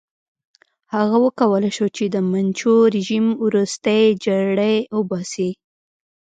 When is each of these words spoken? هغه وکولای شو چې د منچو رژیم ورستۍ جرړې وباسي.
هغه 0.93 1.17
وکولای 1.25 1.71
شو 1.77 1.87
چې 1.95 2.03
د 2.09 2.15
منچو 2.31 2.73
رژیم 2.95 3.25
ورستۍ 3.43 4.03
جرړې 4.25 4.75
وباسي. 4.97 5.49